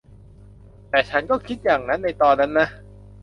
[0.89, 2.67] แต่ฉันก็คิดอย่างนั้นในตอนนั้นนะ